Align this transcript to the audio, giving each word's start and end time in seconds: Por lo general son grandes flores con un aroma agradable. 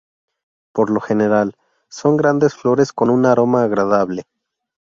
Por 0.73 0.89
lo 0.89 0.99
general 0.99 1.55
son 1.87 2.17
grandes 2.17 2.55
flores 2.55 2.91
con 2.91 3.11
un 3.11 3.27
aroma 3.27 3.61
agradable. 3.65 4.23